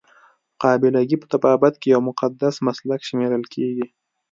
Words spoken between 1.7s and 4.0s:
کې یو مقدس مسلک شمیرل کیږي.